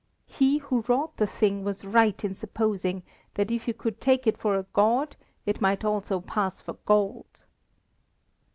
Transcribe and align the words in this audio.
He 0.25 0.57
who 0.57 0.81
wrought 0.87 1.17
the 1.17 1.27
thing 1.27 1.63
was 1.63 1.85
right 1.85 2.25
in 2.25 2.33
supposing 2.33 3.03
that 3.35 3.51
if 3.51 3.67
you 3.67 3.75
could 3.75 4.01
take 4.01 4.25
it 4.25 4.35
for 4.35 4.57
a 4.57 4.65
god, 4.73 5.15
it 5.45 5.61
might 5.61 5.83
also 5.85 6.21
pass 6.21 6.59
for 6.59 6.73
gold!" 6.87 7.43